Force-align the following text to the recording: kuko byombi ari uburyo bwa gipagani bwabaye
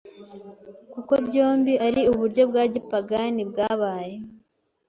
kuko 0.93 1.13
byombi 1.27 1.73
ari 1.87 2.01
uburyo 2.11 2.43
bwa 2.49 2.63
gipagani 2.73 3.41
bwabaye 3.49 4.15